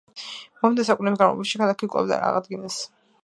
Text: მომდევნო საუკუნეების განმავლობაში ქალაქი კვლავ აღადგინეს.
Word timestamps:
მომდევნო 0.63 0.85
საუკუნეების 0.87 1.19
განმავლობაში 1.21 1.61
ქალაქი 1.63 1.91
კვლავ 1.93 2.15
აღადგინეს. 2.17 2.81